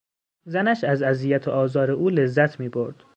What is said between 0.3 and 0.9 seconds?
زنش